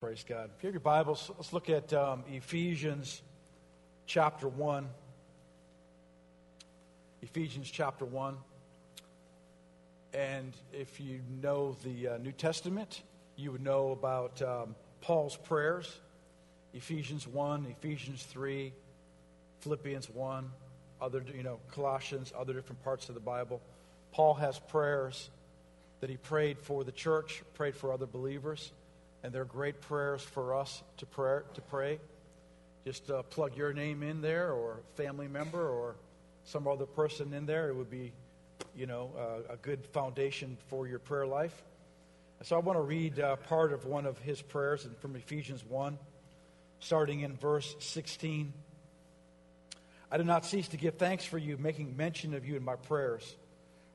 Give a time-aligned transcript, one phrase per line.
[0.00, 0.48] Praise God.
[0.56, 3.20] If you have your Bibles, let's look at um, Ephesians
[4.06, 4.88] chapter 1.
[7.20, 8.34] Ephesians chapter 1.
[10.14, 13.02] And if you know the uh, New Testament,
[13.36, 15.94] you would know about um, Paul's prayers
[16.72, 18.72] Ephesians 1, Ephesians 3,
[19.58, 20.50] Philippians 1,
[21.02, 23.60] other, you know, Colossians, other different parts of the Bible.
[24.12, 25.28] Paul has prayers
[26.00, 28.72] that he prayed for the church, prayed for other believers
[29.22, 31.40] and they're great prayers for us to pray.
[31.54, 31.98] To pray.
[32.84, 35.96] Just uh, plug your name in there, or family member, or
[36.44, 37.68] some other person in there.
[37.68, 38.12] It would be,
[38.74, 41.62] you know, uh, a good foundation for your prayer life.
[42.42, 45.98] so I want to read uh, part of one of his prayers from Ephesians 1,
[46.78, 48.52] starting in verse 16.
[50.10, 52.76] I do not cease to give thanks for you, making mention of you in my
[52.76, 53.36] prayers.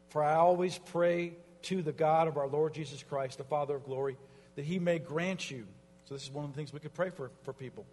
[0.09, 1.34] For I always pray
[1.64, 4.16] to the God of our Lord Jesus Christ, the Father of glory
[4.55, 5.66] that he may grant you.
[6.05, 7.86] So, this is one of the things we could pray for, for people.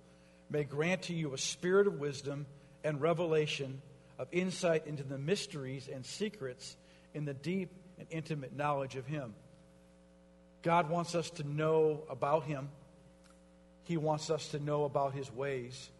[0.51, 2.46] May grant to you a spirit of wisdom
[2.85, 3.80] and revelation
[4.18, 6.77] of insight into the mysteries and secrets
[7.15, 9.35] in the deep and intimate knowledge of him.
[10.63, 12.68] God wants us to know about him.
[13.85, 15.90] He wants us to know about his ways.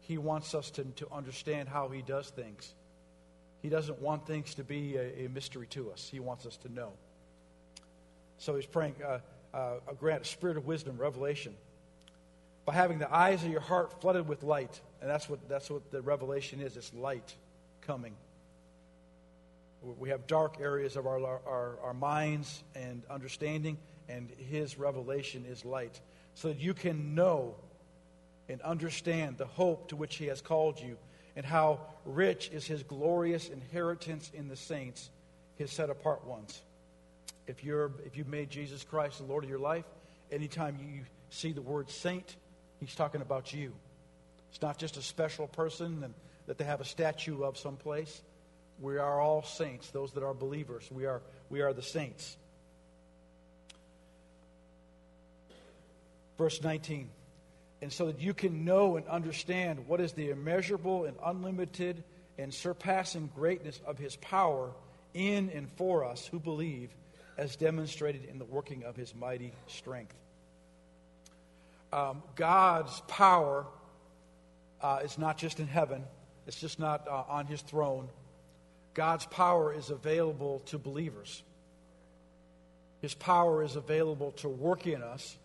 [0.00, 2.74] He wants us to, to understand how he does things.
[3.62, 6.08] He doesn't want things to be a, a mystery to us.
[6.10, 6.92] He wants us to know.
[8.38, 9.18] So he's praying, uh,
[9.52, 11.54] uh, grant a spirit of wisdom, revelation,
[12.64, 14.80] by having the eyes of your heart flooded with light.
[15.00, 17.34] And that's what, that's what the revelation is it's light
[17.86, 18.14] coming.
[19.98, 25.64] We have dark areas of our, our, our minds and understanding, and His revelation is
[25.64, 25.98] light.
[26.34, 27.54] So that you can know
[28.48, 30.98] and understand the hope to which He has called you,
[31.34, 35.08] and how rich is His glorious inheritance in the saints,
[35.56, 36.60] His set apart ones.
[37.46, 39.84] If, you're, if you've made Jesus Christ the Lord of your life,
[40.30, 42.36] anytime you see the word saint,
[42.78, 43.72] he's talking about you.
[44.50, 46.14] It's not just a special person and,
[46.50, 48.22] that they have a statue of someplace.
[48.80, 50.88] We are all saints, those that are believers.
[50.90, 52.36] We are, we are the saints.
[56.36, 57.08] Verse 19.
[57.82, 62.02] And so that you can know and understand what is the immeasurable and unlimited
[62.36, 64.72] and surpassing greatness of his power
[65.14, 66.90] in and for us who believe
[67.40, 70.14] as demonstrated in the working of his mighty strength.
[71.90, 73.64] Um, God's power
[74.82, 76.04] uh, is not just in heaven,
[76.46, 78.10] it's just not uh, on his throne.
[78.92, 81.42] God's power is available to believers.
[83.00, 85.38] His power is available to work in us,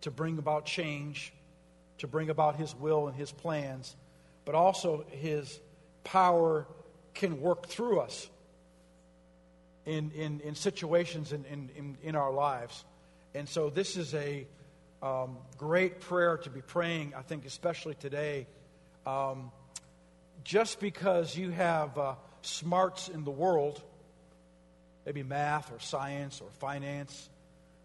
[0.00, 1.34] to bring about change,
[1.98, 3.94] to bring about His will and His plans,
[4.46, 5.60] but also His
[6.04, 6.66] power
[7.12, 8.30] can work through us
[9.86, 12.84] in, in, in situations in, in, in, our lives.
[13.34, 14.46] And so this is a
[15.00, 18.48] um, great prayer to be praying, I think, especially today.
[19.06, 19.52] Um,
[20.42, 23.80] just because you have uh, smarts in the world,
[25.04, 27.30] maybe math or science or finance,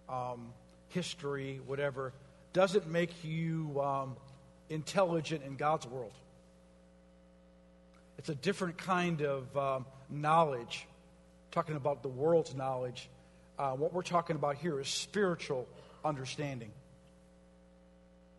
[0.10, 0.54] um,
[0.90, 2.14] history, whatever,
[2.54, 4.18] doesn't make you um,
[4.70, 6.14] intelligent in God's world.
[8.18, 10.88] It's a different kind of um, knowledge
[11.52, 13.10] talking about the world's knowledge.
[13.60, 15.68] Uh, what we're talking about here is spiritual
[16.04, 16.72] understanding.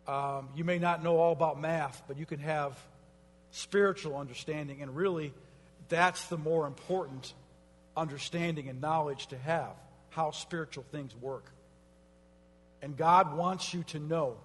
[0.07, 2.77] Um, you may not know all about math, but you can have
[3.51, 5.33] spiritual understanding, and really,
[5.87, 7.33] that's the more important
[7.95, 9.73] understanding and knowledge to have
[10.09, 11.45] how spiritual things work.
[12.81, 14.35] And God wants you to know.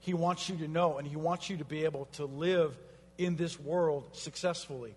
[0.00, 2.74] He wants you to know, and He wants you to be able to live
[3.18, 4.94] in this world successfully.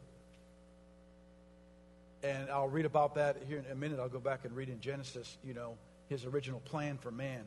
[2.24, 4.00] And I'll read about that here in a minute.
[4.00, 5.76] I'll go back and read in Genesis, you know,
[6.08, 7.44] his original plan for man.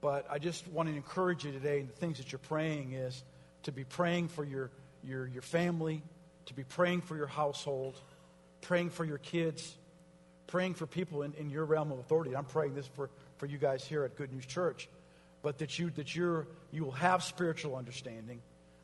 [0.00, 3.24] But I just want to encourage you today, and the things that you're praying is
[3.64, 4.70] to be praying for your,
[5.02, 6.02] your, your family,
[6.46, 8.00] to be praying for your household,
[8.60, 9.76] praying for your kids,
[10.46, 12.36] praying for people in, in your realm of authority.
[12.36, 14.88] I'm praying this for, for you guys here at Good News Church.
[15.42, 18.40] But that you that you're you will have spiritual understanding,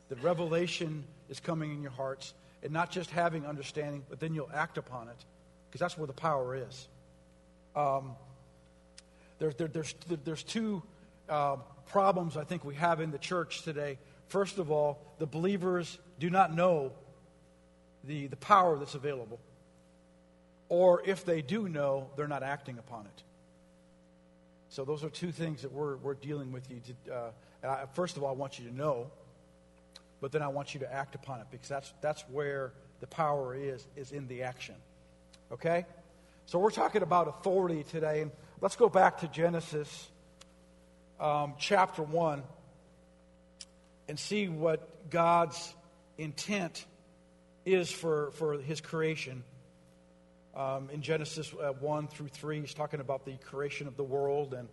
[0.07, 2.33] that revelation is coming in your hearts,
[2.65, 5.25] and not just having understanding, but then you'll act upon it,
[5.69, 6.87] because that's where the power is.
[7.75, 8.15] Um,
[9.37, 10.81] there, there, there's, there's two
[11.29, 11.57] uh,
[11.87, 13.99] problems I think we have in the church today.
[14.29, 16.91] First of all, the believers do not know
[18.03, 19.39] the, the power that's available.
[20.67, 23.23] Or if they do know, they're not acting upon it.
[24.69, 26.81] So those are two things that we're, we're dealing with you.
[27.05, 27.31] To,
[27.63, 29.11] uh, first of all, I want you to know
[30.25, 33.53] but then I want you to act upon it because that's, that's where the power
[33.53, 34.73] is, is in the action.
[35.51, 35.85] Okay?
[36.47, 38.25] So we're talking about authority today.
[38.59, 40.09] Let's go back to Genesis
[41.19, 42.41] um, chapter 1
[44.09, 45.71] and see what God's
[46.17, 46.83] intent
[47.63, 49.43] is for, for his creation.
[50.55, 54.55] Um, in Genesis uh, 1 through 3, he's talking about the creation of the world.
[54.55, 54.69] And,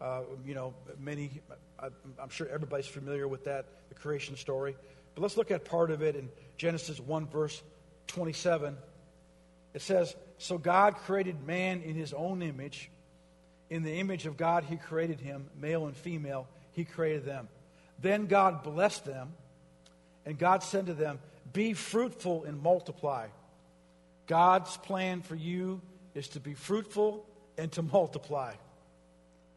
[0.00, 1.30] uh, you know, many,
[1.78, 4.74] I, I'm sure everybody's familiar with that, the creation story.
[5.16, 6.28] But let's look at part of it in
[6.58, 7.62] Genesis 1, verse
[8.08, 8.76] 27.
[9.72, 12.90] It says, So God created man in his own image.
[13.70, 17.48] In the image of God, he created him, male and female, he created them.
[17.98, 19.32] Then God blessed them,
[20.26, 21.18] and God said to them,
[21.50, 23.28] Be fruitful and multiply.
[24.26, 25.80] God's plan for you
[26.14, 27.24] is to be fruitful
[27.56, 28.52] and to multiply,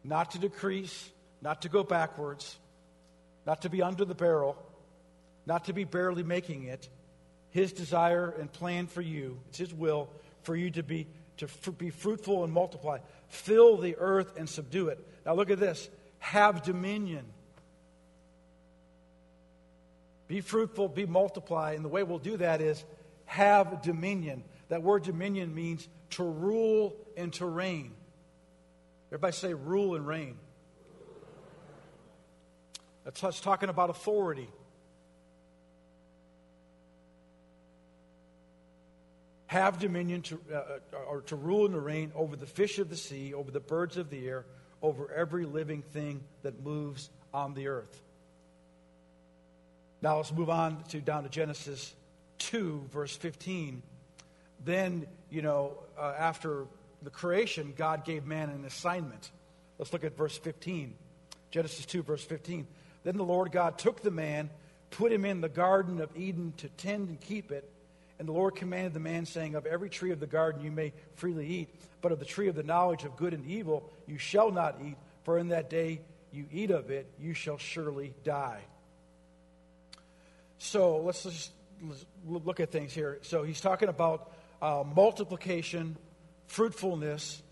[0.04, 1.10] not to decrease,
[1.42, 2.56] not to go backwards,
[3.46, 4.56] not to be under the barrel,
[5.50, 6.88] not to be barely making it.
[7.50, 10.08] His desire and plan for you, it's His will
[10.44, 11.08] for you to be
[11.38, 12.98] to be fruitful and multiply.
[13.28, 15.04] Fill the earth and subdue it.
[15.26, 15.90] Now look at this.
[16.20, 17.24] Have dominion.
[20.28, 21.72] Be fruitful, be multiply.
[21.72, 22.84] And the way we'll do that is
[23.24, 24.44] have dominion.
[24.68, 27.92] That word dominion means to rule and to reign.
[29.08, 30.36] Everybody say rule and reign.
[33.04, 34.48] That's us talking about authority.
[39.50, 42.88] Have dominion to, uh, uh, or to rule and to reign over the fish of
[42.88, 44.46] the sea, over the birds of the air,
[44.80, 48.00] over every living thing that moves on the earth.
[50.02, 51.92] Now let's move on to down to Genesis
[52.38, 53.82] 2, verse 15.
[54.64, 56.66] Then, you know, uh, after
[57.02, 59.32] the creation, God gave man an assignment.
[59.78, 60.94] Let's look at verse 15.
[61.50, 62.68] Genesis 2, verse 15.
[63.02, 64.48] Then the Lord God took the man,
[64.92, 67.68] put him in the Garden of Eden to tend and keep it.
[68.20, 70.92] And the Lord commanded the man, saying, Of every tree of the garden you may
[71.14, 74.50] freely eat, but of the tree of the knowledge of good and evil you shall
[74.50, 78.60] not eat, for in that day you eat of it, you shall surely die.
[80.58, 81.50] So let's just
[82.26, 83.20] look at things here.
[83.22, 84.30] So he's talking about
[84.60, 85.96] uh, multiplication,
[86.46, 87.42] fruitfulness,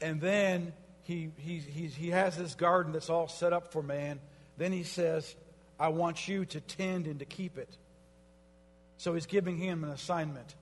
[0.00, 0.72] and then
[1.02, 4.20] he, he, he, he has this garden that's all set up for man.
[4.58, 5.34] Then he says,
[5.80, 7.76] I want you to tend and to keep it.
[8.98, 10.54] So he's giving him an assignment.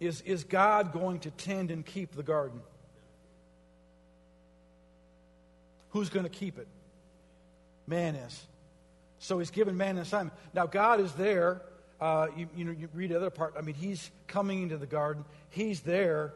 [0.00, 2.60] Is, is God going to tend and keep the garden?
[5.90, 6.68] Who's going to keep it?
[7.86, 8.46] Man is.
[9.18, 10.36] So he's given man an assignment.
[10.52, 11.62] Now, God is there.
[12.00, 13.54] Uh, you, you, know, you read the other part.
[13.56, 15.24] I mean, he's coming into the garden.
[15.50, 16.34] He's there.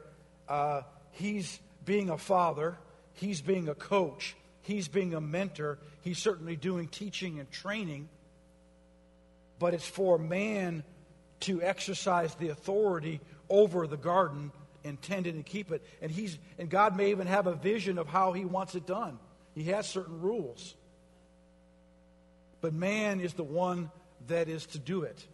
[0.48, 0.82] Uh,
[1.12, 2.78] he's being a father.
[3.14, 4.36] He's being a coach.
[4.62, 5.78] He's being a mentor.
[6.02, 8.08] He's certainly doing teaching and training.
[9.58, 10.84] But it's for man
[11.40, 14.52] to exercise the authority over the garden
[14.84, 15.82] intended to keep it.
[16.00, 19.18] And he's and God may even have a vision of how he wants it done.
[19.54, 20.74] He has certain rules.
[22.60, 23.90] But man is the one
[24.28, 25.26] that is to do it.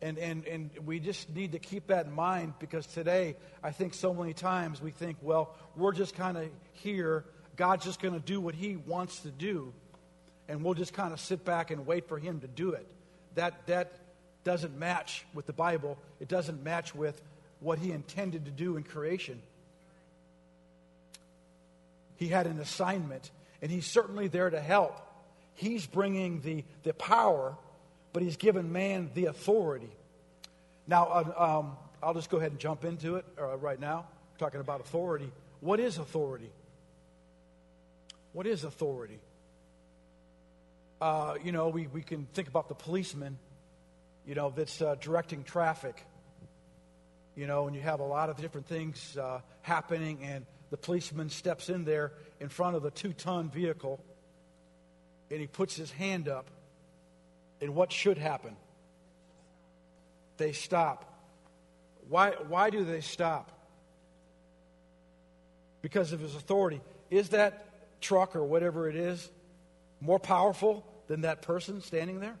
[0.00, 3.94] And, and, and we just need to keep that in mind because today, I think
[3.94, 7.24] so many times we think, well, we're just kind of here.
[7.56, 9.72] God's just going to do what he wants to do.
[10.48, 12.86] And we'll just kind of sit back and wait for him to do it.
[13.34, 13.92] That, that
[14.48, 17.20] doesn't match with the Bible, it doesn't match with
[17.60, 19.42] what he intended to do in creation.
[22.16, 23.30] He had an assignment,
[23.60, 24.98] and he's certainly there to help.
[25.52, 27.58] He's bringing the, the power,
[28.14, 29.90] but he's given man the authority.
[30.86, 34.06] Now, uh, um, I'll just go ahead and jump into it uh, right now.
[34.32, 35.30] We're talking about authority.
[35.60, 36.50] What is authority?
[38.32, 39.20] What is authority?
[41.02, 43.38] Uh, you know, we, we can think about the policeman
[44.28, 46.04] you know, that's uh, directing traffic.
[47.34, 51.30] You know, and you have a lot of different things uh, happening, and the policeman
[51.30, 54.04] steps in there in front of the two ton vehicle
[55.30, 56.50] and he puts his hand up.
[57.60, 58.56] And what should happen?
[60.36, 61.04] They stop.
[62.08, 63.50] Why, why do they stop?
[65.82, 66.80] Because of his authority.
[67.10, 69.30] Is that truck or whatever it is
[70.00, 72.36] more powerful than that person standing there?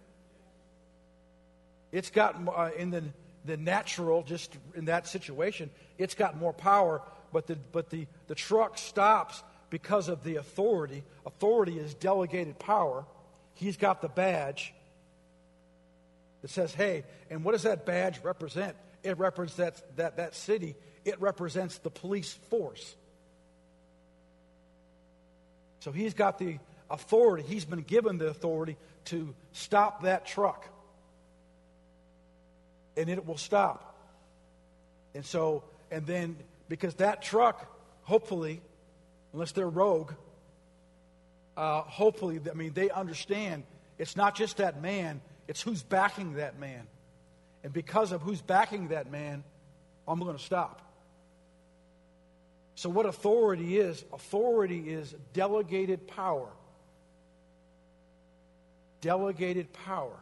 [1.92, 3.04] It's got, uh, in the,
[3.44, 7.02] the natural, just in that situation, it's got more power,
[7.32, 11.02] but, the, but the, the truck stops because of the authority.
[11.26, 13.04] Authority is delegated power.
[13.54, 14.74] He's got the badge
[16.42, 18.76] that says, hey, and what does that badge represent?
[19.02, 22.96] It represents that, that city, it represents the police force.
[25.80, 26.58] So he's got the
[26.90, 28.76] authority, he's been given the authority
[29.06, 30.68] to stop that truck
[32.98, 33.94] and it will stop.
[35.14, 36.36] And so, and then
[36.68, 37.66] because that truck,
[38.02, 38.60] hopefully,
[39.32, 40.12] unless they're rogue,
[41.56, 43.62] uh, hopefully, I mean, they understand
[43.98, 46.86] it's not just that man, it's who's backing that man.
[47.64, 49.44] And because of who's backing that man,
[50.06, 50.82] I'm going to stop.
[52.74, 54.04] So, what authority is?
[54.12, 56.48] Authority is delegated power.
[59.00, 60.16] Delegated power.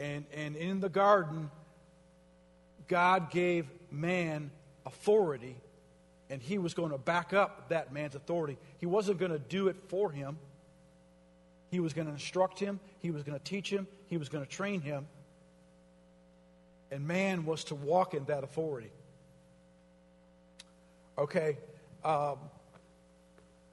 [0.00, 1.50] And, and in the garden,
[2.88, 4.50] God gave man
[4.86, 5.56] authority,
[6.30, 8.56] and he was going to back up that man's authority.
[8.78, 10.38] He wasn't going to do it for him,
[11.70, 14.44] he was going to instruct him, he was going to teach him, he was going
[14.44, 15.06] to train him.
[16.90, 18.90] And man was to walk in that authority.
[21.16, 21.58] Okay.
[22.02, 22.38] Um,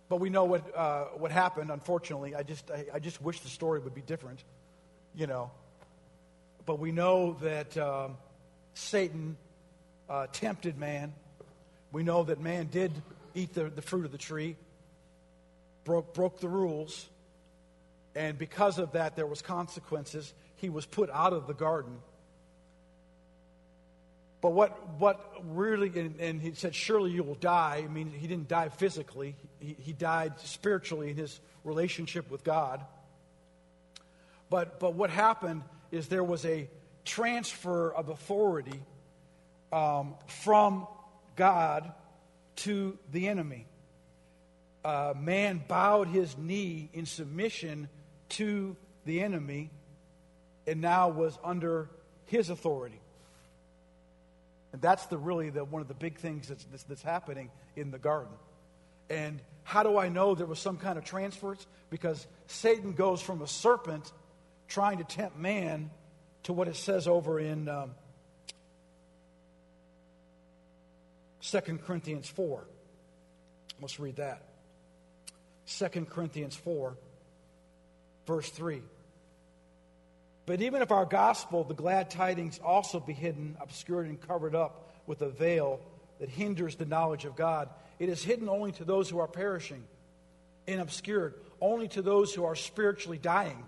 [0.09, 2.35] but we know what, uh, what happened, unfortunately.
[2.35, 4.43] I just, I, I, just wish the story would be different,
[5.15, 5.51] you know.
[6.67, 8.17] But we know that um,
[8.73, 9.37] Satan
[10.09, 11.13] uh, tempted man.
[11.93, 12.91] We know that man did
[13.33, 14.57] eat the, the fruit of the tree,
[15.85, 17.07] broke, broke the rules.
[18.15, 20.33] And because of that, there was consequences.
[20.57, 21.99] He was put out of the garden.
[24.41, 27.81] But what, what really, and, and, he said, surely you will die.
[27.85, 32.83] I mean, he didn't die physically, he, he died spiritually in his relationship with God.
[34.49, 36.69] But, but what happened is there was a
[37.05, 38.81] transfer of authority
[39.71, 40.87] um, from
[41.35, 41.91] God
[42.57, 43.65] to the enemy.
[44.83, 47.89] Uh, man bowed his knee in submission
[48.29, 48.75] to
[49.05, 49.69] the enemy
[50.65, 51.89] and now was under
[52.25, 52.99] his authority.
[54.73, 57.91] And that's the really the, one of the big things that's, that's, that's happening in
[57.91, 58.33] the garden.
[59.09, 61.65] And how do I know there was some kind of transference?
[61.89, 64.11] Because Satan goes from a serpent
[64.67, 65.89] trying to tempt man
[66.43, 67.91] to what it says over in um,
[71.41, 72.63] 2 Corinthians 4.
[73.81, 74.41] Let's read that.
[75.67, 76.95] 2 Corinthians 4,
[78.25, 78.81] verse 3.
[80.45, 84.93] But even if our gospel, the glad tidings, also be hidden, obscured, and covered up
[85.05, 85.81] with a veil
[86.19, 87.69] that hinders the knowledge of God,
[87.99, 89.83] it is hidden only to those who are perishing,
[90.67, 93.63] and obscured only to those who are spiritually dying,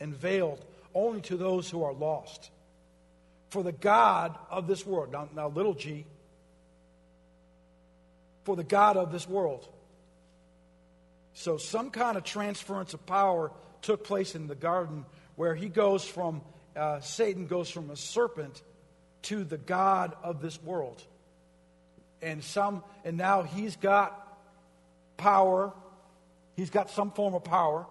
[0.00, 2.50] and veiled only to those who are lost.
[3.50, 6.04] For the God of this world, now, now little g,
[8.44, 9.68] for the God of this world.
[11.34, 15.04] So, some kind of transference of power took place in the garden
[15.36, 16.40] where he goes from,
[16.74, 18.62] uh, Satan goes from a serpent
[19.22, 21.02] to the God of this world.
[22.22, 24.38] And some, and now he's got
[25.16, 25.72] power.
[26.56, 27.86] He's got some form of power.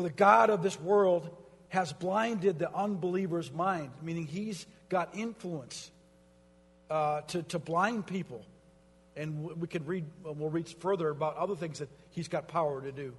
[0.00, 1.28] For the God of this world
[1.68, 5.90] has blinded the unbeliever's mind, meaning he's got influence
[6.88, 8.42] uh, to, to blind people.
[9.14, 12.90] And we can read, we'll read further about other things that he's got power to
[12.90, 13.12] do.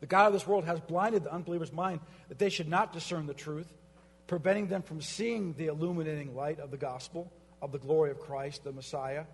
[0.00, 3.26] The God of this world has blinded the unbeliever's mind that they should not discern
[3.26, 3.72] the truth,
[4.26, 8.64] preventing them from seeing the illuminating light of the gospel of the glory of Christ,
[8.64, 9.24] the Messiah,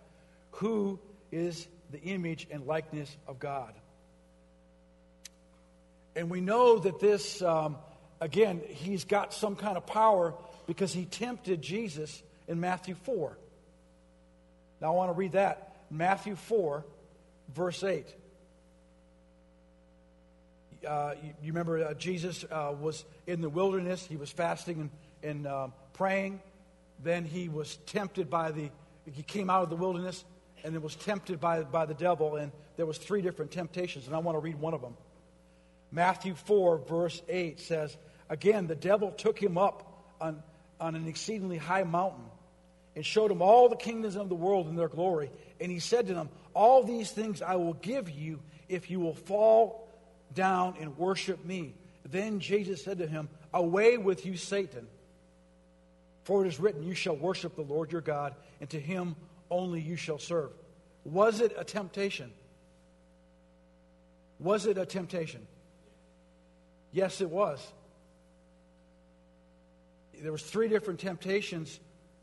[0.52, 1.00] who
[1.32, 3.74] is the image and likeness of God.
[6.16, 7.76] And we know that this, um,
[8.20, 10.34] again, he's got some kind of power
[10.66, 13.36] because he tempted Jesus in Matthew 4.
[14.80, 15.76] Now I want to read that.
[15.90, 16.84] Matthew 4,
[17.54, 18.06] verse 8
[20.84, 24.06] uh, you, you, remember uh, Jesus uh, was in the wilderness.
[24.06, 24.90] He was fasting and,
[25.22, 26.40] and um, praying.
[27.02, 28.70] Then he was tempted by the,
[29.12, 30.24] he came out of the wilderness
[30.62, 32.36] and then was tempted by, by the devil.
[32.36, 34.06] And there was three different temptations.
[34.06, 34.96] And I want to read one of them.
[35.94, 37.96] Matthew 4, verse 8 says,
[38.28, 40.42] Again, the devil took him up on,
[40.80, 42.24] on an exceedingly high mountain
[42.96, 45.30] and showed him all the kingdoms of the world and their glory.
[45.60, 49.14] And he said to them, All these things I will give you if you will
[49.14, 49.88] fall
[50.34, 51.76] down and worship me.
[52.10, 54.88] Then Jesus said to him, Away with you, Satan.
[56.24, 59.14] For it is written, You shall worship the Lord your God, and to him
[59.48, 60.50] only you shall serve.
[61.04, 62.32] Was it a temptation?
[64.40, 65.46] Was it a temptation?
[66.94, 67.60] Yes, it was.
[70.22, 71.78] There was three different temptations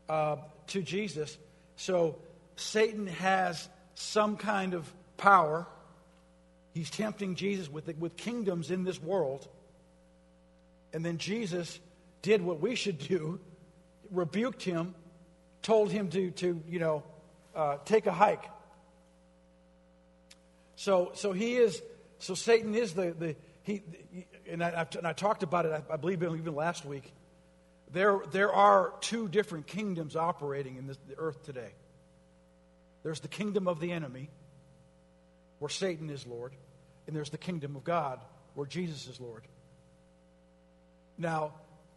[0.08, 0.38] uh,
[0.68, 1.38] to Jesus.
[1.76, 2.16] So
[2.56, 5.68] Satan has some kind of power
[6.74, 9.46] He's tempting Jesus with, with kingdoms in this world.
[10.92, 11.78] And then Jesus
[12.22, 13.40] did what we should do,
[14.10, 14.94] rebuked him,
[15.60, 17.02] told him to, to you know,
[17.54, 18.44] uh, take a hike.
[20.76, 21.80] So, so he is,
[22.18, 23.82] so Satan is the, the he,
[24.50, 27.12] and I, and I talked about it, I, believe even last week.
[27.92, 31.72] There, there are two different kingdoms operating in this, the earth today.
[33.02, 34.30] There's the kingdom of the enemy,
[35.58, 36.52] where Satan is Lord,
[37.06, 38.20] and there's the kingdom of God,
[38.54, 39.42] where Jesus is Lord.
[41.18, 41.52] Now,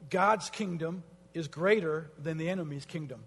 [0.10, 3.24] God's kingdom is greater than the enemy's kingdom.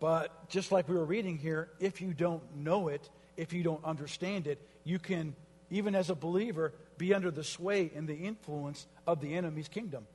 [0.00, 3.84] But just like we were reading here, if you don't know it, if you don't
[3.84, 5.34] understand it, you can,
[5.70, 10.06] even as a believer, be under the sway and the influence of the enemy's kingdom.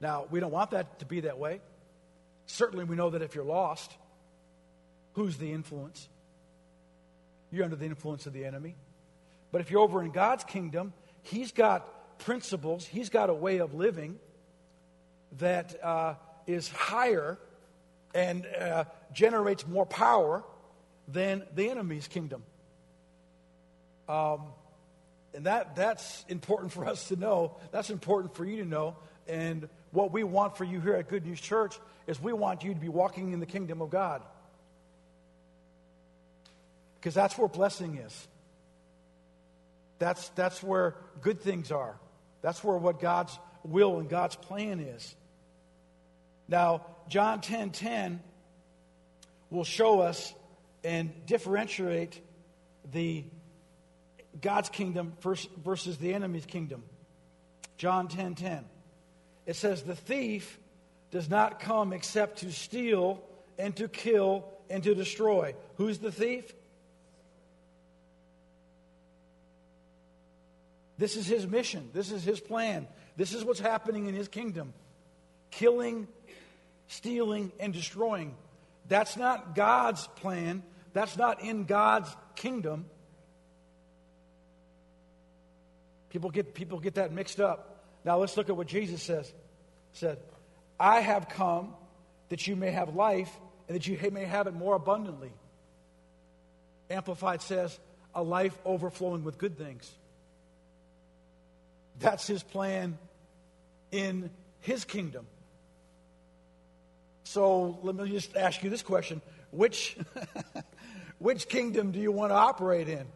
[0.00, 1.60] Now, we don't want that to be that way.
[2.46, 3.92] Certainly, we know that if you're lost,
[5.12, 6.08] who's the influence?
[7.52, 8.74] You're under the influence of the enemy.
[9.52, 13.74] But if you're over in God's kingdom, He's got principles, He's got a way of
[13.74, 14.18] living
[15.38, 16.14] that uh,
[16.46, 17.38] is higher
[18.14, 20.42] and uh, generates more power
[21.08, 22.42] than the enemy's kingdom.
[24.08, 24.42] Um,
[25.34, 27.56] and that, that's important for us to know.
[27.70, 28.96] That's important for you to know.
[29.26, 32.74] And what we want for you here at Good News Church is we want you
[32.74, 34.22] to be walking in the kingdom of God.
[36.98, 38.28] Because that's where blessing is.
[39.98, 41.96] That's, that's where good things are.
[42.42, 45.14] That's where what God's will and God's plan is.
[46.48, 48.20] Now, John 10 10
[49.50, 50.34] will show us
[50.82, 52.20] and differentiate
[52.92, 53.24] the
[54.40, 56.82] God's kingdom versus the enemy's kingdom.
[57.76, 58.64] John 10 10.
[59.46, 60.58] It says, The thief
[61.10, 63.22] does not come except to steal
[63.58, 65.54] and to kill and to destroy.
[65.76, 66.52] Who's the thief?
[70.98, 71.90] This is his mission.
[71.92, 72.86] This is his plan.
[73.16, 74.72] This is what's happening in his kingdom
[75.50, 76.08] killing,
[76.88, 78.34] stealing, and destroying.
[78.88, 80.62] That's not God's plan.
[80.94, 82.86] That's not in God's kingdom.
[86.12, 87.86] People get, people get that mixed up.
[88.04, 89.32] Now let's look at what Jesus says.
[89.94, 90.18] Said,
[90.78, 91.72] I have come
[92.28, 93.34] that you may have life
[93.66, 95.32] and that you may have it more abundantly.
[96.90, 97.78] Amplified says,
[98.14, 99.90] a life overflowing with good things.
[101.98, 102.98] That's his plan
[103.90, 104.28] in
[104.60, 105.26] his kingdom.
[107.24, 109.96] So let me just ask you this question which,
[111.18, 113.06] which kingdom do you want to operate in?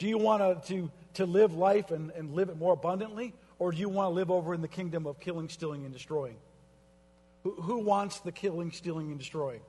[0.00, 3.34] Do you want to, to, to live life and, and live it more abundantly?
[3.58, 6.36] Or do you want to live over in the kingdom of killing, stealing, and destroying?
[7.44, 9.60] Who, who wants the killing, stealing, and destroying?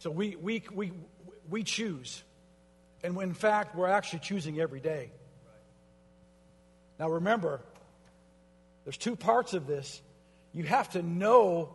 [0.00, 0.92] So we, we, we,
[1.48, 2.22] we choose.
[3.02, 5.10] And in fact, we're actually choosing every day.
[6.98, 7.62] Now remember,
[8.84, 10.02] there's two parts of this.
[10.52, 11.72] You have to know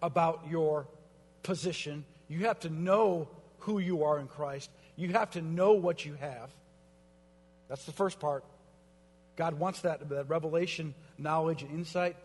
[0.00, 0.86] about your
[1.42, 3.28] position, you have to know
[3.60, 6.50] who you are in Christ, you have to know what you have.
[7.68, 8.44] That's the first part.
[9.36, 12.16] God wants that, that revelation, knowledge, and insight.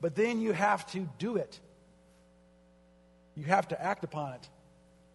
[0.00, 1.58] But then you have to do it.
[3.34, 4.48] You have to act upon it.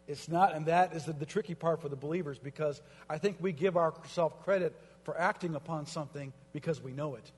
[0.07, 3.37] It's not, and that is the, the tricky part for the believers because I think
[3.39, 7.31] we give ourselves credit for acting upon something because we know it.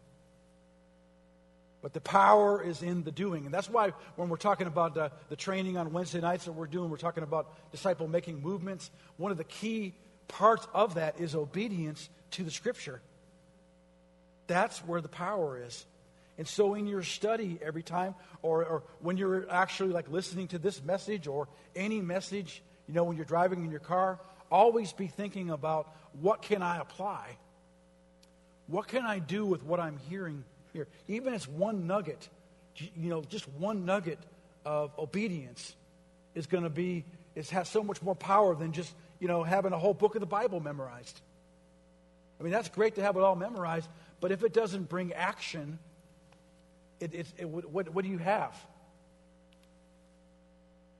[1.83, 3.43] But the power is in the doing.
[3.43, 6.89] And that's why when we're talking about the training on Wednesday nights that we're doing,
[6.89, 8.89] we're talking about disciple making movements.
[9.17, 9.93] One of the key
[10.29, 13.01] parts of that is obedience to the scripture.
[14.47, 15.85] That's where the power is.
[16.37, 20.59] And so in your study every time, or, or when you're actually like listening to
[20.59, 25.07] this message or any message, you know, when you're driving in your car, always be
[25.07, 27.37] thinking about what can I apply?
[28.67, 30.87] What can I do with what I'm hearing here?
[31.07, 32.27] Even as one nugget,
[32.75, 34.19] you know, just one nugget
[34.65, 35.75] of obedience
[36.35, 37.05] is going to be,
[37.35, 40.19] it has so much more power than just, you know, having a whole book of
[40.19, 41.21] the Bible memorized.
[42.39, 43.87] I mean, that's great to have it all memorized,
[44.19, 45.79] but if it doesn't bring action,
[46.99, 48.55] it, it, it, what, what do you have?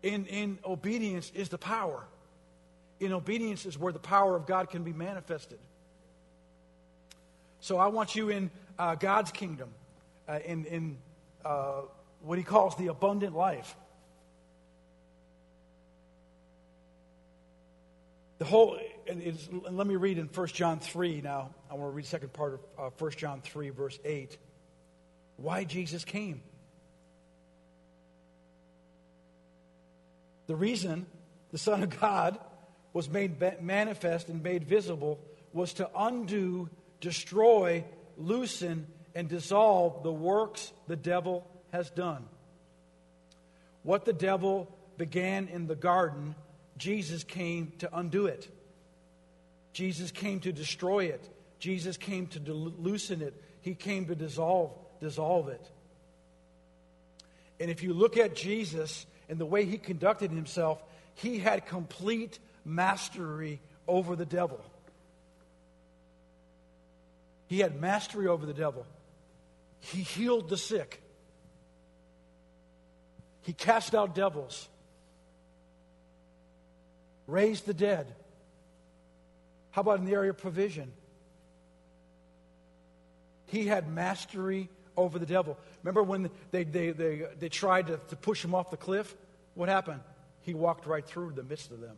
[0.04, 2.04] In, in obedience is the power.
[3.00, 5.60] In obedience is where the power of God can be manifested.
[7.64, 9.70] So I want you in uh, God's kingdom,
[10.28, 10.98] uh, in, in
[11.46, 11.84] uh,
[12.20, 13.74] what he calls the abundant life.
[18.40, 19.40] The whole, and
[19.72, 21.52] let me read in 1 John 3 now.
[21.72, 24.38] I want to read the second part of uh, 1 John 3, verse 8
[25.38, 26.42] why Jesus came.
[30.48, 31.06] The reason
[31.54, 32.38] the Son of God
[32.92, 35.22] was made manifest and made visible
[35.54, 36.70] was to undo,
[37.04, 37.84] destroy,
[38.18, 42.24] loosen, and dissolve the works the devil has done.
[43.84, 46.34] What the devil began in the garden,
[46.78, 48.48] Jesus came to undo it.
[49.74, 51.30] Jesus came to destroy it.
[51.60, 53.34] Jesus came to loosen it.
[53.62, 55.70] He came to dissolve dissolve it.
[57.60, 60.82] And if you look at Jesus and the way he conducted himself,
[61.16, 64.62] he had complete mastery over the devil.
[67.54, 68.84] He had mastery over the devil.
[69.80, 71.04] He healed the sick.
[73.44, 74.68] He cast out devils,
[77.28, 78.12] raised the dead.
[79.70, 80.92] How about in the area of provision?
[83.46, 85.56] He had mastery over the devil.
[85.84, 89.16] Remember when they, they, they, they tried to, to push him off the cliff?
[89.54, 90.02] What happened?
[90.42, 91.98] He walked right through the midst of them.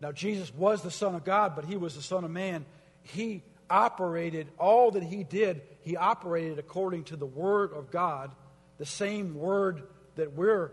[0.00, 2.64] Now, Jesus was the Son of God, but he was the Son of Man.
[3.02, 8.30] He operated, all that he did, he operated according to the Word of God,
[8.78, 9.82] the same Word
[10.16, 10.72] that we're,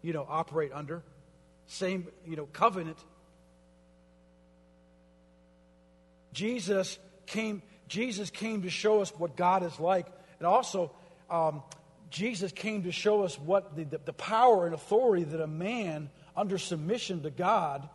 [0.00, 1.02] you know, operate under,
[1.66, 2.98] same, you know, covenant.
[6.32, 10.06] Jesus came, Jesus came to show us what God is like.
[10.38, 10.92] And also,
[11.30, 11.62] um,
[12.10, 16.10] Jesus came to show us what the, the, the power and authority that a man
[16.36, 17.88] under submission to God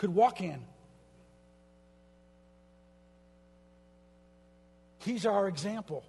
[0.00, 0.58] could walk in.
[5.00, 6.02] He's our example.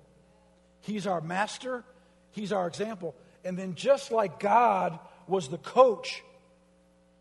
[0.79, 1.83] He's our master.
[2.31, 3.15] He's our example.
[3.43, 6.23] And then, just like God was the coach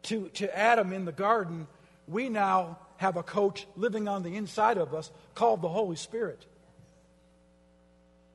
[0.04, 1.66] to, to Adam in the garden,
[2.06, 6.46] we now have a coach living on the inside of us called the Holy Spirit.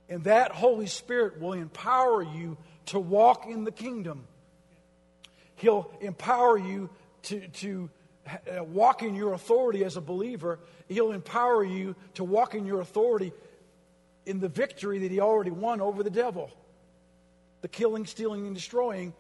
[0.10, 4.28] And that Holy Spirit will empower you to walk in the kingdom.
[5.56, 6.90] He'll empower you
[7.24, 7.90] to, to
[8.28, 12.82] Uh, walk in your authority as a believer, He'll empower you to walk in your
[12.82, 13.32] authority
[14.26, 16.50] in the victory that He already won over the devil.
[17.62, 19.14] The killing, stealing, and destroying.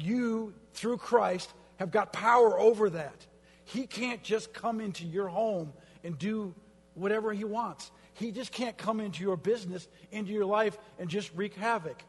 [0.00, 3.26] You, through Christ, have got power over that.
[3.64, 6.54] He can't just come into your home and do
[6.94, 7.90] whatever He wants.
[8.14, 12.02] He just can't come into your business, into your life, and just wreak havoc.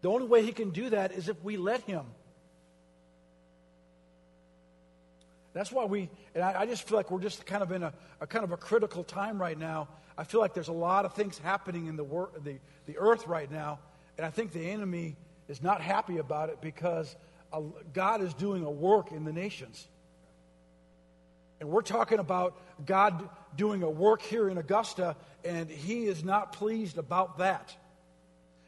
[0.00, 2.06] The only way He can do that is if we let Him.
[5.52, 7.92] That's why we, and I, I, just feel like we're just kind of in a,
[8.20, 9.88] a, kind of a critical time right now.
[10.16, 13.26] I feel like there's a lot of things happening in the, wor- the, the earth
[13.26, 13.80] right now,
[14.16, 15.16] and I think the enemy
[15.48, 17.16] is not happy about it because
[17.52, 19.88] a, God is doing a work in the nations.
[21.58, 26.52] And we're talking about God doing a work here in Augusta, and He is not
[26.52, 27.74] pleased about that.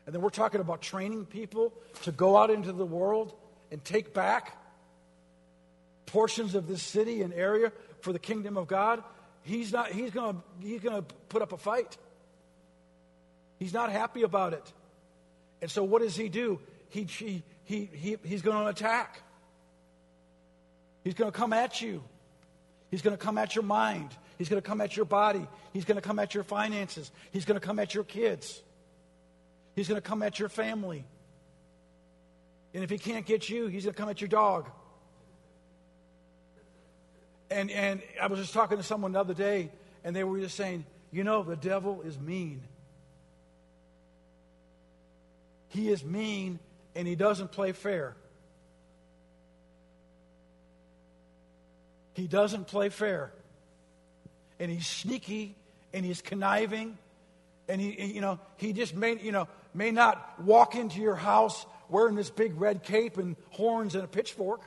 [0.04, 3.34] And then we're talking about training people to go out into the world
[3.70, 4.58] and take back
[6.12, 9.02] portions of this city and area for the kingdom of God,
[9.42, 11.96] he's not he's going to he's going to put up a fight.
[13.58, 14.72] He's not happy about it.
[15.62, 16.60] And so what does he do?
[16.90, 19.22] He he he, he he's going to attack.
[21.02, 22.02] He's going to come at you.
[22.90, 24.10] He's going to come at your mind.
[24.36, 25.46] He's going to come at your body.
[25.72, 27.10] He's going to come at your finances.
[27.32, 28.62] He's going to come at your kids.
[29.74, 31.04] He's going to come at your family.
[32.74, 34.68] And if he can't get you, he's going to come at your dog.
[37.52, 39.70] And, and I was just talking to someone the other day,
[40.04, 42.62] and they were just saying, you know, the devil is mean.
[45.68, 46.58] He is mean,
[46.94, 48.16] and he doesn't play fair.
[52.14, 53.32] He doesn't play fair.
[54.58, 55.56] And he's sneaky,
[55.92, 56.96] and he's conniving,
[57.68, 61.66] and he, you know, he just may, you know, may not walk into your house
[61.88, 64.62] wearing this big red cape and horns and a pitchfork.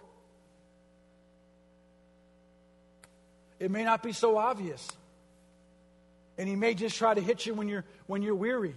[3.60, 4.88] It may not be so obvious.
[6.38, 8.76] And he may just try to hit you when you're, when you're weary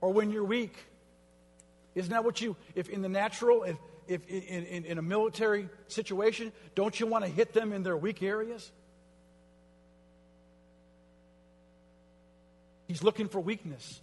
[0.00, 0.76] or when you're weak.
[1.94, 5.68] Isn't that what you, if in the natural, if, if in, in, in a military
[5.88, 8.70] situation, don't you want to hit them in their weak areas?
[12.86, 14.00] He's looking for weakness.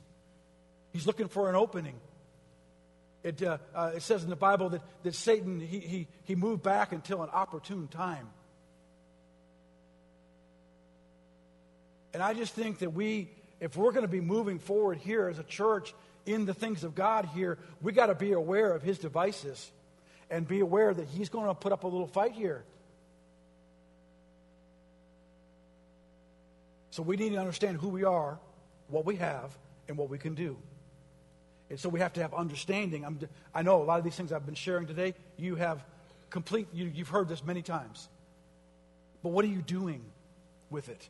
[0.91, 1.95] He's looking for an opening.
[3.23, 6.61] It, uh, uh, it says in the Bible that, that Satan, he, he, he moved
[6.61, 8.27] back until an opportune time.
[12.13, 15.39] And I just think that we, if we're going to be moving forward here as
[15.39, 15.93] a church
[16.25, 19.71] in the things of God here, we got to be aware of his devices
[20.29, 22.63] and be aware that he's going to put up a little fight here.
[26.91, 28.37] So we need to understand who we are,
[28.87, 30.55] what we have, and what we can do.
[31.69, 33.03] And so we have to have understanding.
[33.03, 33.19] I'm,
[33.55, 35.83] i know a lot of these things I've been sharing today, you have
[36.29, 38.07] complete, you, you've heard this many times.
[39.23, 40.03] But what are you doing
[40.69, 41.09] with it?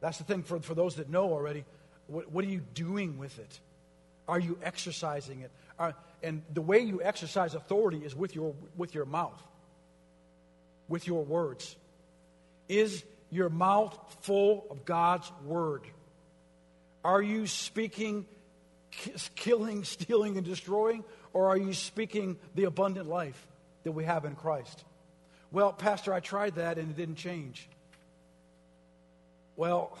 [0.00, 1.64] That's the thing for, for those that know already.
[2.06, 3.60] What, what are you doing with it?
[4.26, 5.50] Are you exercising it?
[5.78, 9.42] Are, and the way you exercise authority is with your, with your mouth,
[10.88, 11.76] with your words.
[12.68, 15.82] Is your mouth full of God's word?
[17.04, 18.26] Are you speaking
[19.34, 21.04] killing, stealing, and destroying?
[21.32, 23.46] Or are you speaking the abundant life
[23.84, 24.84] that we have in Christ?
[25.52, 27.68] Well, Pastor, I tried that and it didn't change.
[29.60, 29.94] Well,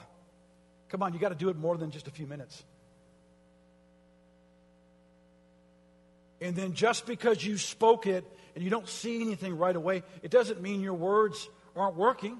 [0.88, 2.64] come on, you got to do it more than just a few minutes.
[6.40, 10.30] And then just because you spoke it and you don't see anything right away, it
[10.30, 11.46] doesn't mean your words
[11.76, 12.38] aren't working.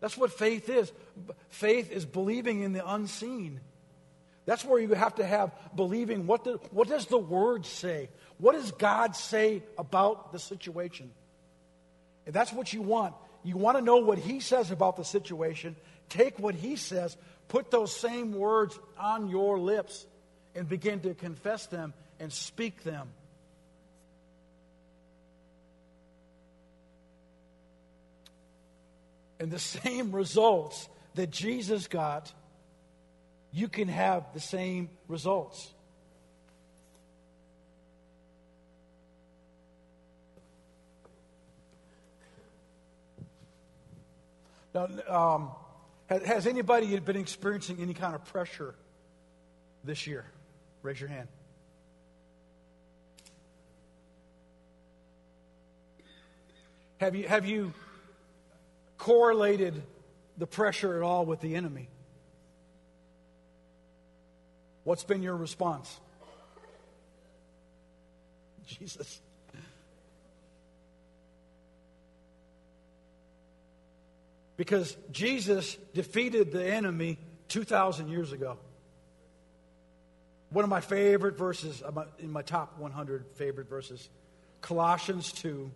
[0.00, 0.92] That's what faith is.
[1.48, 3.60] Faith is believing in the unseen.
[4.44, 8.10] That's where you have to have believing what, the, what does the word say?
[8.36, 11.10] What does God say about the situation?
[12.26, 13.14] And that's what you want.
[13.44, 15.76] You want to know what he says about the situation.
[16.08, 17.16] Take what he says,
[17.48, 20.06] put those same words on your lips,
[20.54, 23.08] and begin to confess them and speak them.
[29.38, 32.32] And the same results that Jesus got
[33.54, 35.73] you can have the same results.
[44.74, 45.50] Now, um,
[46.06, 48.74] has, has anybody been experiencing any kind of pressure
[49.84, 50.24] this year?
[50.82, 51.28] Raise your hand.
[56.98, 57.72] Have you, have you
[58.98, 59.82] correlated
[60.38, 61.88] the pressure at all with the enemy?
[64.84, 66.00] What's been your response?
[68.66, 69.20] Jesus.
[74.56, 78.56] Because Jesus defeated the enemy 2,000 years ago.
[80.50, 81.82] One of my favorite verses,
[82.20, 84.08] in my top 100 favorite verses,
[84.60, 85.70] Colossians 2,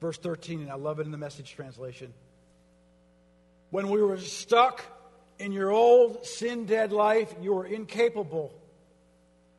[0.00, 2.14] verse 13, and I love it in the message translation.
[3.70, 4.84] When we were stuck
[5.38, 8.52] in your old sin dead life, you were incapable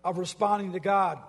[0.04, 1.20] of responding to God.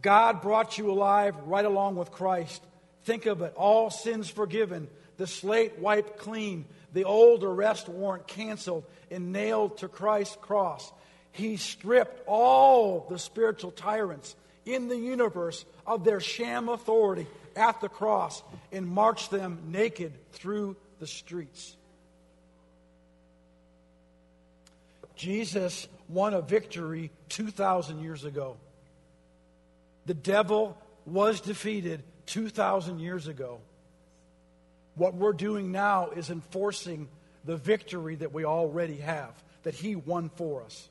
[0.00, 2.62] God brought you alive right along with Christ.
[3.04, 8.84] Think of it all sins forgiven, the slate wiped clean, the old arrest warrant canceled
[9.10, 10.92] and nailed to Christ's cross.
[11.32, 17.88] He stripped all the spiritual tyrants in the universe of their sham authority at the
[17.88, 21.76] cross and marched them naked through the streets.
[25.16, 28.56] Jesus won a victory 2,000 years ago.
[30.06, 33.60] The devil was defeated 2,000 years ago.
[34.94, 37.08] What we're doing now is enforcing
[37.44, 39.30] the victory that we already have,
[39.62, 40.88] that he won for us.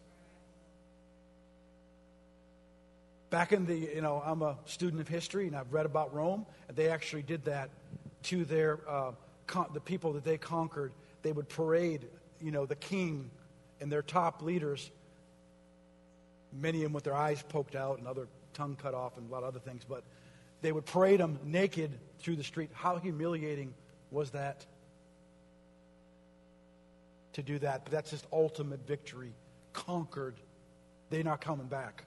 [3.30, 6.46] Back in the, you know, I'm a student of history and I've read about Rome,
[6.68, 7.70] and they actually did that
[8.24, 9.12] to their, uh,
[9.48, 10.92] con- the people that they conquered.
[11.22, 12.08] They would parade,
[12.42, 13.30] you know, the king
[13.80, 14.92] and their top leaders,
[16.52, 19.32] many of them with their eyes poked out and other tongue cut off and a
[19.32, 20.04] lot of other things, but
[20.62, 22.70] they would parade them naked through the street.
[22.74, 23.74] How humiliating
[24.12, 24.66] was that?
[27.34, 29.34] To do that, but that's just ultimate victory.
[29.74, 30.36] Conquered.
[31.10, 32.04] They're not coming back.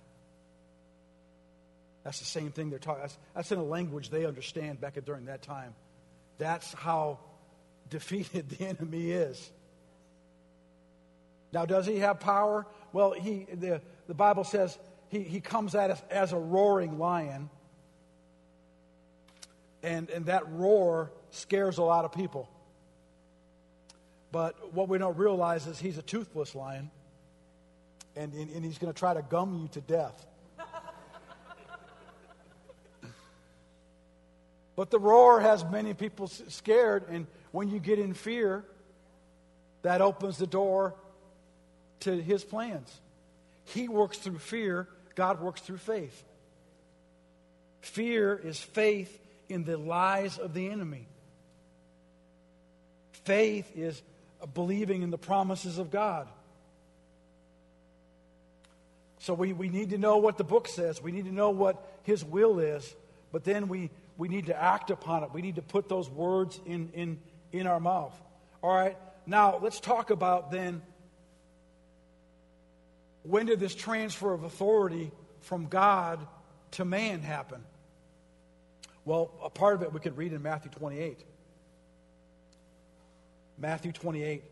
[2.04, 3.00] That's the same thing they're talking.
[3.00, 5.74] That's, that's in a language they understand back during that time.
[6.36, 7.18] That's how
[7.88, 9.50] defeated the enemy is.
[11.52, 12.66] Now, does he have power?
[12.92, 14.76] Well, he, the, the Bible says
[15.08, 17.48] he, he comes at us as a roaring lion.
[19.82, 22.48] And, and that roar scares a lot of people.
[24.32, 26.90] But what we don't realize is he's a toothless lion.
[28.16, 30.26] And, and, and he's going to try to gum you to death.
[34.76, 37.04] but the roar has many people scared.
[37.08, 38.64] And when you get in fear,
[39.82, 40.94] that opens the door
[42.00, 42.92] to his plans.
[43.66, 46.24] He works through fear, God works through faith.
[47.80, 49.18] Fear is faith
[49.48, 51.06] in the lies of the enemy.
[53.24, 54.02] Faith is
[54.52, 56.28] believing in the promises of God.
[59.18, 61.02] So we, we need to know what the book says.
[61.02, 62.94] We need to know what his will is.
[63.32, 65.32] But then we, we need to act upon it.
[65.32, 67.18] We need to put those words in, in,
[67.50, 68.14] in our mouth.
[68.62, 68.98] All right?
[69.26, 70.82] Now, let's talk about then
[73.22, 75.10] when did this transfer of authority
[75.40, 76.20] from God
[76.72, 77.64] to man happen?
[79.06, 81.18] Well, a part of it we could read in Matthew 28.
[83.58, 84.42] Matthew 28,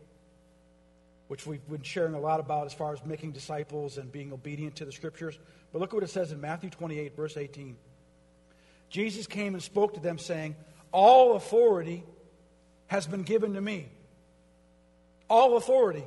[1.27, 4.77] which we've been sharing a lot about as far as making disciples and being obedient
[4.77, 5.37] to the scriptures.
[5.71, 7.75] But look what it says in Matthew 28, verse 18.
[8.89, 10.55] Jesus came and spoke to them, saying,
[10.91, 12.03] All authority
[12.87, 13.87] has been given to me.
[15.29, 16.03] All authority.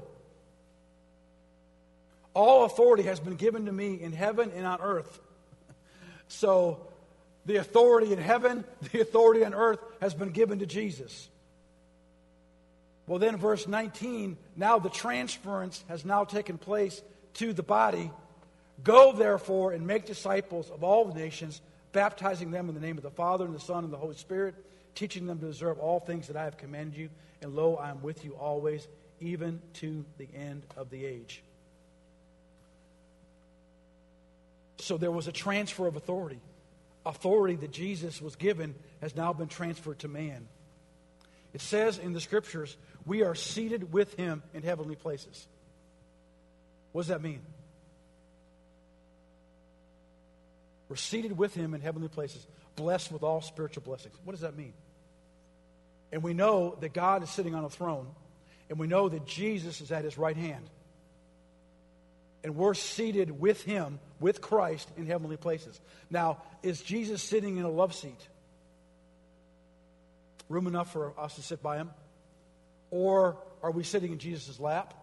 [2.32, 5.20] All authority has been given to me in heaven and on earth.
[6.28, 6.88] So
[7.44, 11.28] the authority in heaven, the authority on earth has been given to Jesus.
[13.06, 17.02] Well, then, verse 19, now the transference has now taken place
[17.34, 18.10] to the body.
[18.82, 21.60] Go, therefore, and make disciples of all the nations,
[21.92, 24.54] baptizing them in the name of the Father, and the Son, and the Holy Spirit,
[24.94, 27.08] teaching them to observe all things that I have commanded you.
[27.42, 28.88] And lo, I am with you always,
[29.20, 31.42] even to the end of the age.
[34.78, 36.40] So there was a transfer of authority.
[37.04, 40.48] Authority that Jesus was given has now been transferred to man.
[41.56, 45.46] It says in the scriptures, we are seated with him in heavenly places.
[46.92, 47.40] What does that mean?
[50.90, 54.14] We're seated with him in heavenly places, blessed with all spiritual blessings.
[54.22, 54.74] What does that mean?
[56.12, 58.06] And we know that God is sitting on a throne,
[58.68, 60.68] and we know that Jesus is at his right hand.
[62.44, 65.80] And we're seated with him, with Christ, in heavenly places.
[66.10, 68.28] Now, is Jesus sitting in a love seat?
[70.48, 71.90] Room enough for us to sit by him?
[72.90, 74.94] Or are we sitting in Jesus' lap?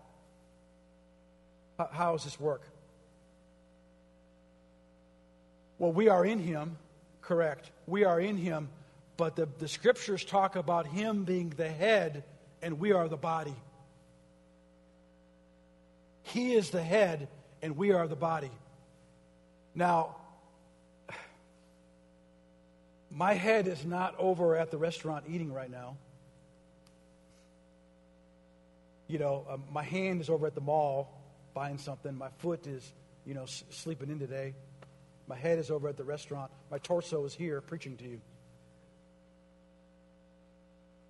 [1.77, 2.62] How does this work?
[5.79, 6.77] Well, we are in him,
[7.21, 7.71] correct.
[7.88, 8.69] We are in him,
[9.17, 12.23] but the, the scriptures talk about him being the head
[12.62, 13.56] and we are the body.
[16.21, 17.27] He is the head
[17.62, 18.51] and we are the body.
[19.75, 20.15] Now,
[23.13, 25.97] my head is not over at the restaurant eating right now.
[29.08, 31.21] You know, um, my hand is over at the mall
[31.54, 32.17] buying something.
[32.17, 32.91] My foot is,
[33.26, 34.56] you know, s- sleeping in today.
[35.28, 36.52] My head is over at the restaurant.
[36.71, 38.21] My torso is here preaching to you.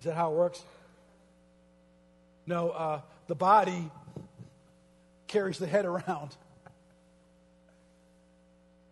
[0.00, 0.62] Is that how it works?
[2.46, 3.90] No, uh, the body
[5.26, 6.36] carries the head around.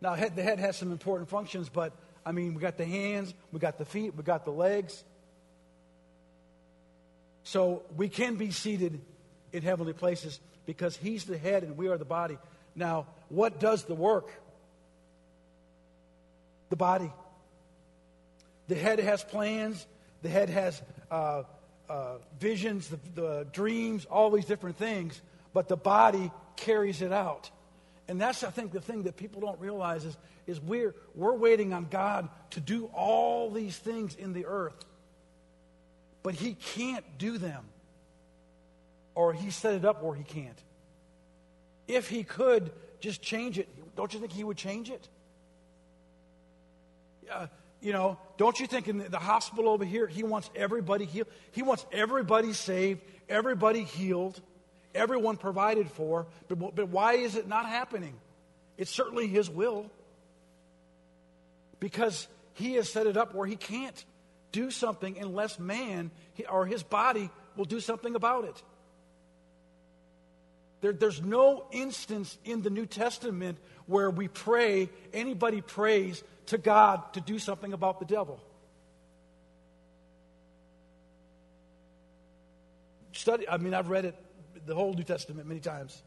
[0.00, 1.92] Now, head, the head has some important functions, but
[2.24, 5.02] I mean, we got the hands, we got the feet, we got the legs.
[7.44, 9.00] So we can be seated
[9.52, 12.38] in heavenly places because He's the head and we are the body.
[12.74, 14.30] Now, what does the work?
[16.70, 17.12] The body.
[18.68, 19.86] The head has plans,
[20.22, 20.80] the head has
[21.10, 21.42] uh,
[21.88, 25.20] uh, visions, the, the dreams, all these different things,
[25.52, 27.50] but the body carries it out.
[28.08, 31.72] And that's, I think, the thing that people don't realize is, is we're, we're waiting
[31.72, 34.84] on God to do all these things in the earth.
[36.22, 37.64] But He can't do them.
[39.14, 40.58] Or He set it up where He can't.
[41.86, 45.08] If He could just change it, don't you think He would change it?
[47.30, 47.46] Uh,
[47.80, 51.28] you know, don't you think in the, the hospital over here, He wants everybody healed?
[51.52, 54.40] He wants everybody saved, everybody healed
[54.94, 58.14] everyone provided for, but, but why is it not happening?
[58.76, 59.90] It's certainly His will.
[61.80, 64.04] Because He has set it up where He can't
[64.52, 66.10] do something unless man
[66.48, 68.62] or His body will do something about it.
[70.80, 77.12] There, there's no instance in the New Testament where we pray, anybody prays to God
[77.14, 78.40] to do something about the devil.
[83.12, 84.16] Study, I mean, I've read it
[84.66, 86.02] the whole New Testament many times,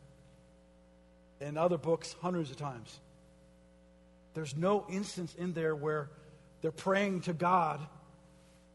[1.42, 3.00] and other books hundreds of times.
[4.34, 6.10] There's no instance in there where
[6.62, 7.80] they're praying to God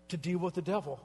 [0.09, 1.01] to deal with the devil.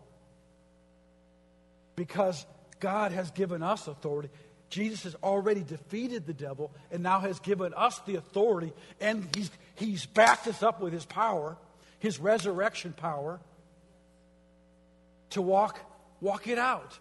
[1.96, 2.46] Because
[2.80, 4.30] God has given us authority.
[4.70, 9.52] Jesus has already defeated the devil and now has given us the authority, and he's,
[9.76, 11.58] he's backed us up with his power,
[12.00, 13.40] his resurrection power,
[15.32, 15.80] to walk,
[16.22, 16.98] walk it out.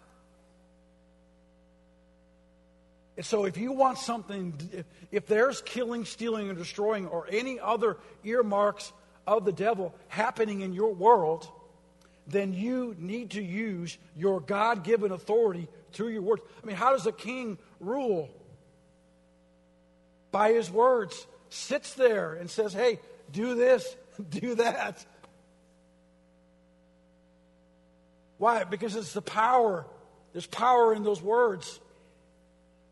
[3.17, 7.59] And so, if you want something, if, if there's killing, stealing, and destroying, or any
[7.59, 8.91] other earmarks
[9.25, 11.47] of the devil happening in your world,
[12.27, 16.41] then you need to use your God given authority through your words.
[16.61, 18.29] I mean, how does a king rule?
[20.31, 21.27] By his words.
[21.49, 22.99] Sits there and says, hey,
[23.31, 23.95] do this,
[24.29, 25.05] do that.
[28.37, 28.65] Why?
[28.65, 29.85] Because it's the power.
[30.33, 31.79] There's power in those words.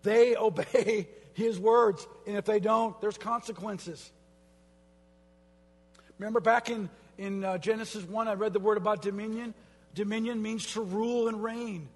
[0.03, 2.05] They obey his words.
[2.27, 4.11] And if they don't, there's consequences.
[6.19, 9.53] Remember back in, in uh, Genesis 1, I read the word about dominion?
[9.95, 11.89] Dominion means to rule and reign.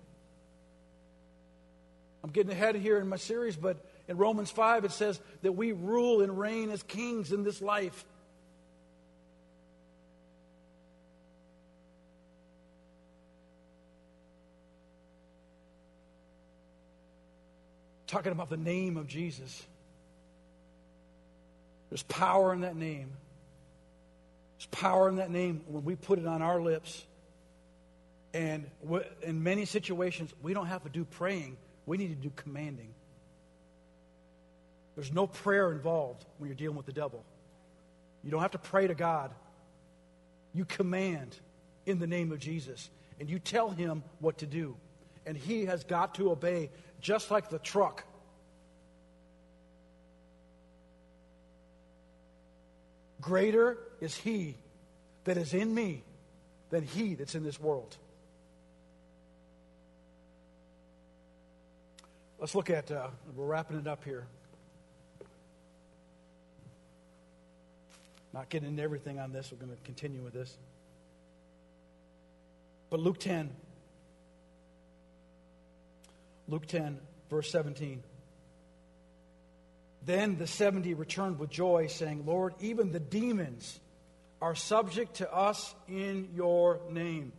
[2.24, 3.78] I'm getting ahead here in my series, but
[4.08, 8.06] in Romans 5, it says that we rule and reign as kings in this life.
[18.08, 19.66] Talking about the name of Jesus.
[21.90, 23.12] There's power in that name.
[24.58, 27.06] There's power in that name when we put it on our lips.
[28.34, 28.70] And
[29.22, 32.94] in many situations, we don't have to do praying, we need to do commanding.
[34.96, 37.24] There's no prayer involved when you're dealing with the devil.
[38.24, 39.32] You don't have to pray to God.
[40.54, 41.38] You command
[41.86, 42.90] in the name of Jesus,
[43.20, 44.76] and you tell him what to do.
[45.26, 46.72] And he has got to obey,
[47.02, 48.04] just like the truck.
[53.22, 54.56] Greater is he
[55.26, 56.04] that is in me
[56.70, 57.98] than he that's in this world.
[62.40, 64.28] Let's look at, uh, we're wrapping it up here.
[68.34, 69.52] Not getting into everything on this.
[69.52, 70.56] We're going to continue with this.
[72.90, 73.50] But Luke 10,
[76.48, 78.04] Luke 10, verse 17.
[80.06, 83.80] Then the 70 returned with joy, saying, Lord, even the demons
[84.42, 87.34] are subject to us in your name.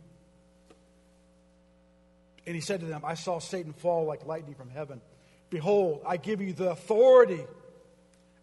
[2.45, 5.01] And he said to them, I saw Satan fall like lightning from heaven.
[5.49, 7.43] Behold, I give you the authority.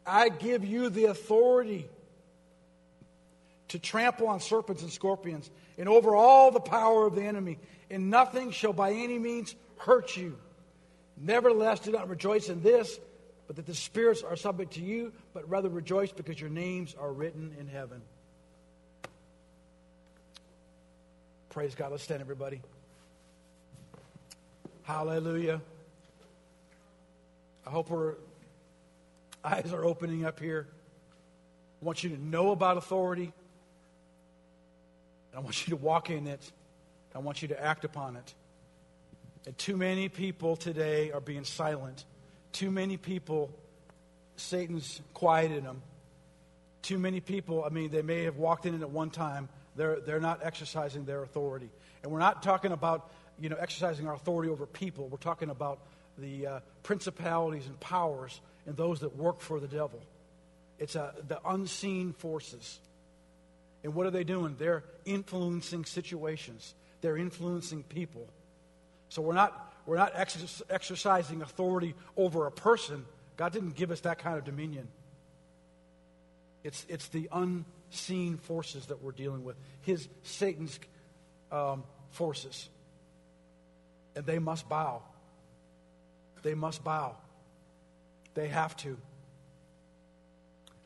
[0.05, 1.89] I give you the authority
[3.69, 7.59] to trample on serpents and scorpions and over all the power of the enemy,
[7.91, 10.37] and nothing shall by any means hurt you.
[11.17, 13.01] Nevertheless, do not rejoice in this,
[13.47, 17.13] but that the spirits are subject to you, but rather rejoice because your names are
[17.13, 18.03] written in heaven.
[21.51, 21.91] Praise God.
[21.91, 22.61] Let's stand, everybody.
[24.83, 25.63] Hallelujah.
[27.67, 28.19] I hope our
[29.43, 30.69] eyes are opening up here.
[31.81, 33.33] I want you to know about authority.
[35.33, 36.53] And I want you to walk in it.
[37.15, 38.35] I want you to act upon it.
[39.47, 42.05] And too many people today are being silent.
[42.53, 43.51] Too many people,
[44.37, 45.83] Satan's quieted them.
[46.83, 49.49] Too many people, I mean, they may have walked in at one time.
[49.77, 51.71] They're, they're not exercising their authority.
[52.03, 55.09] And we're not talking about, you know, exercising our authority over people.
[55.09, 55.79] We're talking about
[56.19, 60.01] the uh, principalities and powers and those that work for the devil.
[60.79, 62.81] It's uh, the unseen forces.
[63.85, 64.57] And what are they doing?
[64.59, 68.29] They're influencing situations, they're influencing people.
[69.09, 73.05] So we're not, we're not ex- exercising authority over a person.
[73.37, 74.89] God didn't give us that kind of dominion.
[76.65, 80.79] It's, it's the unseen forces that we're dealing with, his Satan's
[81.53, 82.69] um, forces.
[84.17, 85.03] And they must bow.
[86.43, 87.17] They must bow.
[88.35, 88.97] They have to.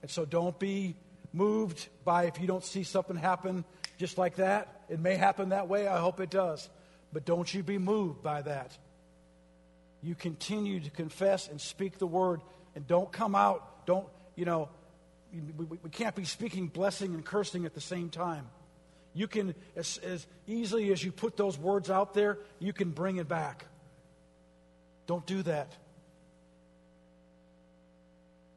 [0.03, 0.97] And so don't be
[1.33, 3.65] moved by if you don't see something happen
[3.99, 4.83] just like that.
[4.89, 5.87] It may happen that way.
[5.87, 6.69] I hope it does.
[7.13, 8.77] But don't you be moved by that.
[10.03, 12.41] You continue to confess and speak the word
[12.75, 13.87] and don't come out.
[13.87, 14.07] Don't,
[14.37, 14.69] you know,
[15.33, 18.47] we, we can't be speaking blessing and cursing at the same time.
[19.13, 23.17] You can, as, as easily as you put those words out there, you can bring
[23.17, 23.67] it back.
[25.07, 25.73] Don't do that.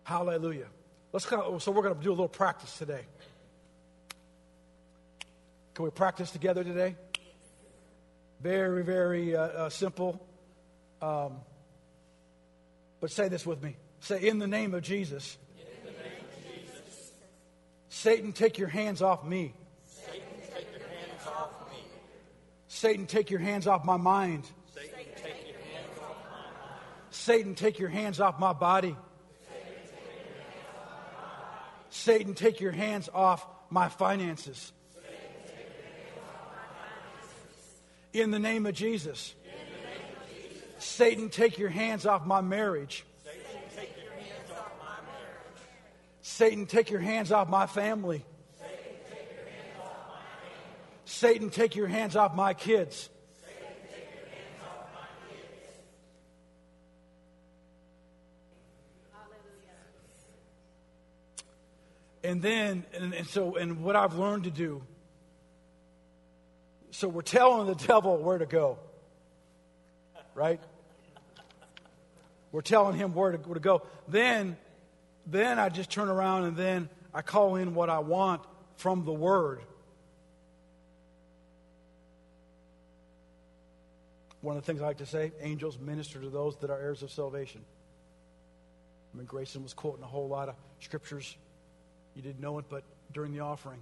[0.03, 0.67] Hallelujah.
[1.11, 3.01] Let's kind of, so we're going to do a little practice today.
[5.73, 6.95] Can we practice together today?
[8.43, 10.19] Very, very uh, uh, simple.
[11.01, 11.37] Um,
[12.99, 13.77] but say this with me.
[14.01, 15.37] Say, in the name of Jesus.
[17.87, 19.53] Satan, take your hands off me.
[19.87, 21.77] Satan, take your hands off me.
[22.67, 24.43] Satan, take your hands off my mind.
[24.75, 27.11] Satan, take your hands off my, mind.
[27.11, 28.97] Satan, take your hands off my body.
[31.91, 34.73] Satan, take your hands off my finances.
[38.13, 39.33] In the name of Jesus.
[40.77, 43.03] Satan, take your hands off my marriage.
[46.21, 48.23] Satan, take your hands off my family.
[51.05, 53.09] Satan, take your hands off my kids.
[62.23, 64.81] And then, and, and so, and what I've learned to do,
[66.93, 68.77] so we're telling the devil where to go,
[70.35, 70.61] right?
[72.51, 73.81] We're telling him where to, where to go.
[74.07, 74.57] Then,
[75.25, 78.43] then I just turn around and then I call in what I want
[78.75, 79.61] from the word.
[84.41, 87.01] One of the things I like to say angels minister to those that are heirs
[87.01, 87.61] of salvation.
[89.13, 91.35] I mean, Grayson was quoting a whole lot of scriptures
[92.15, 93.79] you didn't know it, but during the offering,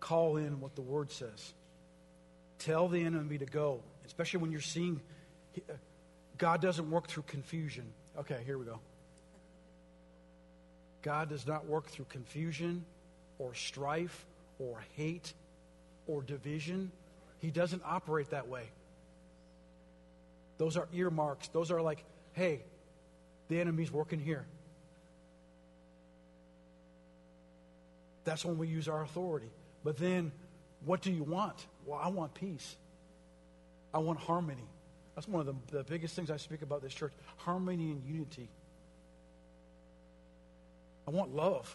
[0.00, 1.54] call in what the word says.
[2.58, 5.00] Tell the enemy to go, especially when you're seeing
[5.56, 5.72] uh,
[6.36, 7.84] God doesn't work through confusion.
[8.18, 8.78] Okay, here we go.
[11.02, 12.84] God does not work through confusion
[13.38, 14.26] or strife
[14.58, 15.32] or hate
[16.06, 16.90] or division.
[17.40, 18.64] He doesn't operate that way.
[20.58, 21.48] Those are earmarks.
[21.48, 22.62] Those are like, hey,
[23.48, 24.44] the enemy's working here.
[28.24, 29.50] That's when we use our authority.
[29.88, 30.32] But then,
[30.84, 31.66] what do you want?
[31.86, 32.76] Well, I want peace.
[33.94, 34.68] I want harmony.
[35.14, 38.50] That's one of the, the biggest things I speak about this church harmony and unity.
[41.06, 41.74] I want love.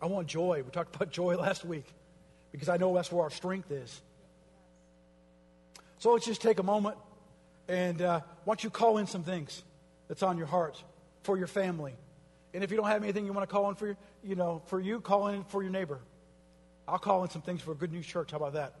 [0.00, 0.62] I want joy.
[0.64, 1.84] We talked about joy last week
[2.52, 4.00] because I know that's where our strength is.
[5.98, 6.96] So let's just take a moment
[7.68, 9.62] and uh, why don't you call in some things
[10.08, 10.82] that's on your heart
[11.22, 11.92] for your family.
[12.54, 14.80] And if you don't have anything you want to call in for you know, for
[14.80, 16.00] you, call in for your neighbor.
[16.88, 18.30] I'll call in some things for a good news church.
[18.30, 18.74] How about that?